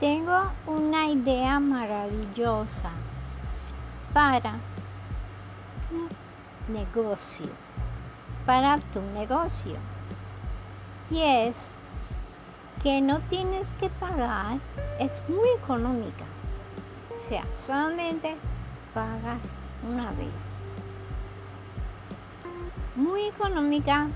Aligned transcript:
Tengo 0.00 0.50
una 0.66 1.10
idea 1.10 1.60
maravillosa 1.60 2.88
para 4.14 4.54
tu 5.90 6.72
negocio, 6.72 7.50
para 8.46 8.78
tu 8.78 9.02
negocio. 9.12 9.76
Y 11.10 11.20
es 11.20 11.54
que 12.82 13.02
no 13.02 13.20
tienes 13.28 13.66
que 13.78 13.90
pagar, 13.90 14.56
es 14.98 15.20
muy 15.28 15.46
económica. 15.62 16.24
O 17.14 17.20
sea, 17.20 17.44
solamente 17.52 18.38
pagas 18.94 19.60
una 19.86 20.12
vez. 20.12 20.32
Muy 22.96 23.24
económica, 23.24 24.08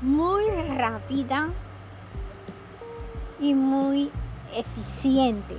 muy 0.00 0.48
rápida 0.78 1.50
y 3.38 3.52
muy 3.52 4.10
eficiente. 4.54 5.56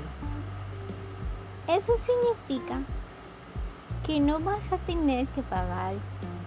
Eso 1.67 1.94
significa 1.95 2.81
que 4.05 4.20
no 4.20 4.40
vas 4.40 4.72
a 4.72 4.77
tener 4.80 5.27
que 5.27 5.41
pagar 5.44 5.95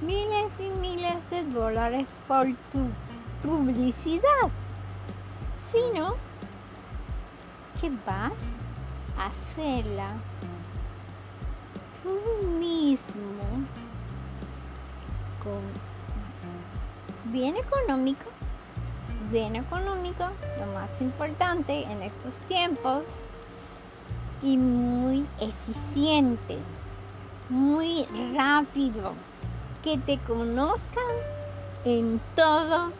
miles 0.00 0.60
y 0.60 0.70
miles 0.78 1.28
de 1.30 1.44
dólares 1.44 2.08
por 2.26 2.46
tu 2.70 2.86
publicidad, 3.42 4.48
sino 5.72 6.14
que 7.80 7.90
vas 8.06 8.32
a 9.16 9.26
hacerla 9.26 10.14
tú 12.02 12.48
mismo 12.58 13.42
con 15.42 15.88
bien 17.32 17.56
económico, 17.56 18.24
bien 19.30 19.56
económico, 19.56 20.24
lo 20.58 20.66
más 20.72 21.00
importante 21.00 21.84
en 21.84 22.02
estos 22.02 22.36
tiempos 22.48 23.04
y 24.42 24.56
muy 24.56 25.26
eficiente 25.40 26.58
muy 27.48 28.06
rápido, 28.34 29.14
que 29.82 29.96
te 29.98 30.18
conozcan 30.18 31.02
en 31.84 32.20
todos 32.34 32.92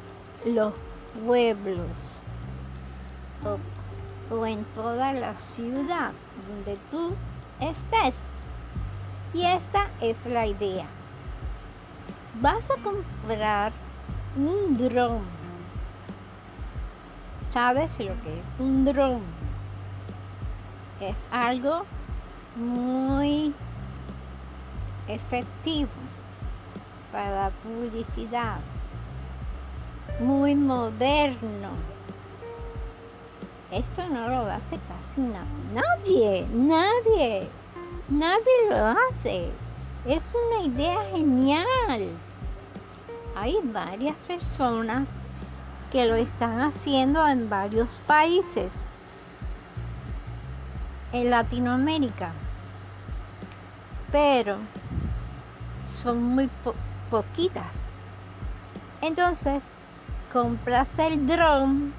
los 0.46 0.72
pueblos 1.26 2.22
o, 4.30 4.46
en 4.46 4.64
toda 4.74 5.12
la 5.12 5.34
ciudad 5.34 6.12
donde 6.48 6.78
tú 6.90 7.12
estés. 7.60 8.14
Y 9.34 9.42
esta 9.42 9.88
es 10.00 10.24
la 10.26 10.46
idea. 10.46 10.86
Vas 12.40 12.64
a 12.70 12.82
comprar 12.82 13.72
un 14.36 14.74
dron. 14.76 15.37
¿Sabes 17.52 17.98
lo 17.98 18.14
que 18.22 18.40
es 18.40 18.52
un 18.58 18.84
dron? 18.84 19.22
Es 21.00 21.16
algo 21.30 21.84
muy 22.56 23.54
efectivo 25.06 25.90
para 27.10 27.50
publicidad, 27.62 28.58
muy 30.20 30.54
moderno. 30.54 31.70
Esto 33.70 34.06
no 34.08 34.28
lo 34.28 34.50
hace 34.50 34.78
casi 34.86 35.20
nadie, 35.72 36.46
nadie, 36.52 37.48
nadie 38.10 38.52
lo 38.68 38.94
hace. 39.10 39.50
Es 40.04 40.30
una 40.34 40.66
idea 40.66 40.98
genial. 41.12 42.08
Hay 43.34 43.58
varias 43.64 44.16
personas 44.26 45.06
que 45.90 46.06
lo 46.06 46.14
están 46.16 46.60
haciendo 46.60 47.26
en 47.26 47.48
varios 47.48 47.90
países 48.06 48.72
en 51.12 51.30
Latinoamérica. 51.30 52.32
Pero 54.12 54.58
son 55.82 56.22
muy 56.22 56.50
poquitas. 57.10 57.74
Entonces, 59.00 59.62
compras 60.32 60.90
el 60.98 61.26
dron, 61.26 61.92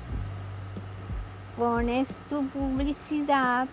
pones 1.57 2.19
tu 2.29 2.45
publicidad 2.47 3.67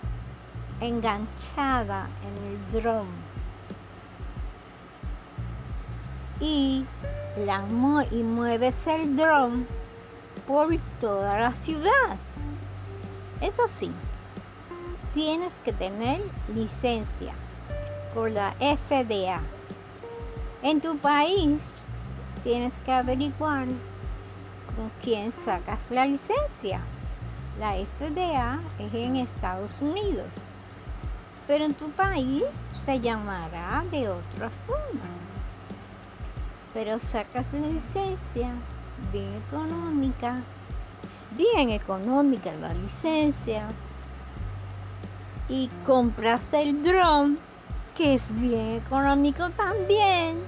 enganchada 0.81 2.09
en 2.23 2.45
el 2.47 2.83
dron 2.83 3.07
y, 6.41 6.85
la 7.45 7.65
y 8.11 8.23
mueves 8.23 8.87
el 8.87 9.17
dron 9.17 9.67
por 10.47 10.77
toda 11.01 11.39
la 11.39 11.53
ciudad. 11.55 12.19
Eso 13.41 13.67
sí, 13.67 13.91
tienes 15.15 15.53
que 15.65 15.73
tener 15.73 16.21
licencia 16.55 17.33
por 18.15 18.31
la 18.31 18.53
FDA. 18.61 19.41
En 20.63 20.81
tu 20.81 20.97
país 20.99 21.63
tienes 22.43 22.75
que 22.85 22.93
averiguar 22.93 23.67
con 24.75 24.91
quién 25.03 25.33
sacas 25.33 25.91
la 25.91 26.07
licencia. 26.07 26.81
La 27.59 27.75
FDA 27.75 28.61
es 28.79 28.95
en 28.95 29.17
Estados 29.17 29.81
Unidos, 29.81 30.37
pero 31.47 31.65
en 31.65 31.75
tu 31.75 31.91
país 31.91 32.45
se 32.85 33.01
llamará 33.01 33.85
de 33.91 34.09
otra 34.09 34.51
forma. 34.67 35.05
Pero 36.75 37.01
sacas 37.01 37.47
la 37.53 37.67
licencia 37.69 38.53
bien 39.13 39.35
económica, 39.49 40.43
bien 41.37 41.71
económica 41.71 42.53
la 42.55 42.75
licencia, 42.75 43.69
y 45.49 45.69
compras 45.85 46.53
el 46.53 46.83
dron 46.83 47.39
que 47.95 48.15
es 48.15 48.41
bien 48.41 48.77
económico 48.77 49.49
también. 49.51 50.41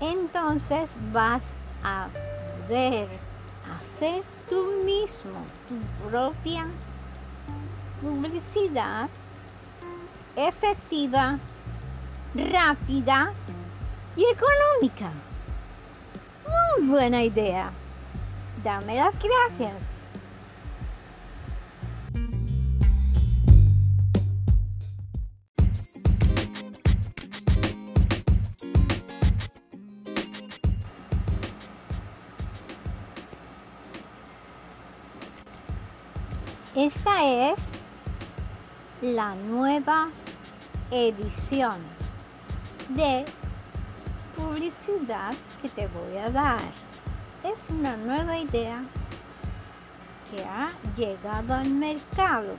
Entonces 0.00 0.90
vas 1.12 1.42
a 1.82 2.08
poder 2.68 3.08
hacer 3.74 4.22
tú 4.48 4.82
mismo 4.84 5.46
tu 5.66 5.76
propia 6.08 6.66
publicidad 8.02 9.08
efectiva, 10.36 11.38
rápida 12.34 13.32
y 14.16 14.24
económica. 14.24 15.10
Muy 16.78 16.88
buena 16.88 17.22
idea. 17.22 17.70
Dame 18.62 18.96
las 18.96 19.14
gracias. 19.18 19.94
Esta 36.74 37.24
es 37.24 37.83
la 39.04 39.34
nueva 39.34 40.08
edición 40.90 41.76
de 42.88 43.26
publicidad 44.34 45.34
que 45.60 45.68
te 45.68 45.86
voy 45.88 46.16
a 46.16 46.30
dar 46.30 46.60
es 47.42 47.68
una 47.68 47.98
nueva 47.98 48.38
idea 48.38 48.82
que 50.30 50.42
ha 50.42 50.70
llegado 50.96 51.52
al 51.52 51.68
mercado 51.68 52.54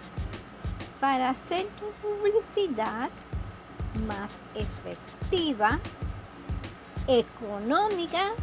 para 1.00 1.32
hacer 1.32 1.66
tu 1.80 1.88
publicidad 2.08 3.10
más 4.06 4.30
efectiva, 4.54 5.80
económica 7.08 8.34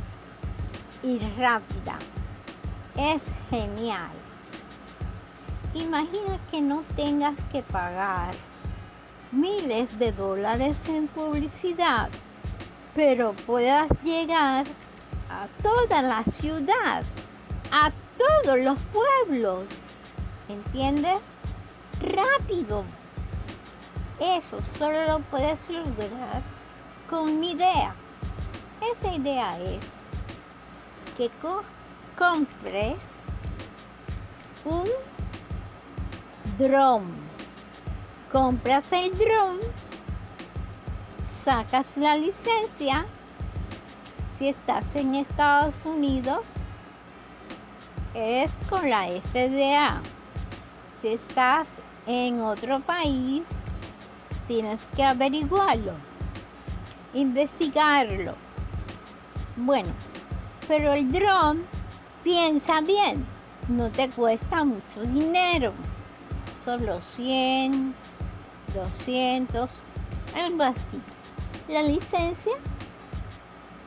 y 1.05 1.21
rápida. 1.39 1.99
Es 2.97 3.23
genial. 3.49 4.11
Imagina 5.75 6.39
que 6.51 6.61
no 6.61 6.83
tengas 6.97 7.43
que 7.45 7.63
pagar 7.63 8.35
miles 9.31 9.99
de 9.99 10.13
dólares 10.13 10.87
en 10.89 11.09
publicidad, 11.09 12.11
pero 12.95 13.33
puedas 13.47 13.91
llegar 14.03 14.67
a 15.31 15.47
toda 15.63 16.03
la 16.03 16.25
ciudad, 16.25 17.03
a 17.71 17.91
todos 18.19 18.59
los 18.59 18.79
pueblos. 18.93 19.87
¿Entiendes? 20.49 21.21
Rápido. 22.01 22.85
Eso 24.21 24.63
solo 24.63 25.07
lo 25.07 25.21
puedes 25.21 25.71
lograr 25.71 26.43
con 27.09 27.41
mi 27.41 27.53
idea. 27.53 27.95
Esta 28.93 29.15
idea 29.15 29.59
es 29.59 29.81
que 31.17 31.31
compres 32.19 33.01
un 34.65 34.85
dron. 36.59 37.05
Compras 38.31 38.91
el 38.93 39.17
dron, 39.17 39.61
sacas 41.45 41.97
la 41.97 42.17
licencia 42.17 43.05
Si 44.39 44.49
estás 44.49 44.97
en 44.97 45.15
Estados 45.17 45.85
Unidos, 45.85 46.47
es 48.15 48.51
con 48.69 48.89
la 48.89 49.07
FDA. 49.09 50.01
Si 51.01 51.09
estás 51.09 51.69
en 52.07 52.41
otro 52.41 52.81
país, 52.81 53.43
tienes 54.49 54.81
que 54.97 55.05
averiguarlo, 55.05 55.93
investigarlo. 57.13 58.35
Bueno, 59.57 59.91
pero 60.67 60.93
el 60.93 61.13
dron, 61.13 61.65
piensa 62.25 62.81
bien, 62.81 63.27
no 63.69 63.91
te 63.91 64.09
cuesta 64.11 64.65
mucho 64.65 65.03
dinero. 65.03 65.73
Solo 66.65 67.01
100, 67.01 67.93
200, 68.73 69.83
algo 70.37 70.63
así. 70.63 71.01
La 71.69 71.83
licencia 71.83 72.53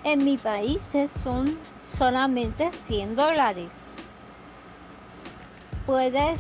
en 0.03 0.25
mi 0.25 0.37
país 0.37 0.85
son 1.23 1.57
solamente 1.81 2.69
100 2.85 3.15
dólares. 3.15 3.71
Puedes 5.85 6.37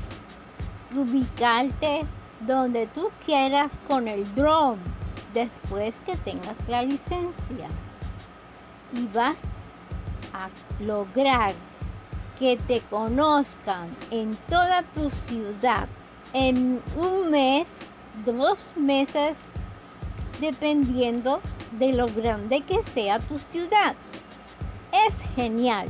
ubicarte 0.93 2.05
donde 2.41 2.87
tú 2.87 3.11
quieras 3.25 3.79
con 3.87 4.09
el 4.09 4.25
drone 4.35 4.81
después 5.33 5.95
que 6.05 6.17
tengas 6.17 6.67
la 6.67 6.83
licencia. 6.83 7.69
Y 8.91 9.07
vas 9.13 9.37
a 10.33 10.49
lograr 10.83 11.53
que 12.37 12.57
te 12.67 12.81
conozcan 12.81 13.95
en 14.11 14.35
toda 14.49 14.83
tu 14.83 15.09
ciudad 15.09 15.87
en 16.33 16.81
un 16.95 17.31
mes, 17.31 17.67
dos 18.25 18.75
meses, 18.77 19.37
dependiendo 20.39 21.41
de 21.79 21.93
lo 21.93 22.07
grande 22.07 22.61
que 22.61 22.83
sea 22.83 23.19
tu 23.19 23.39
ciudad. 23.39 23.95
Es 25.07 25.15
genial. 25.35 25.87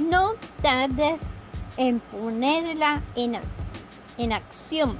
No 0.00 0.32
tardes 0.62 1.20
en 1.76 2.00
ponerla 2.00 3.02
en, 3.16 3.38
en 4.18 4.32
acción. 4.32 4.98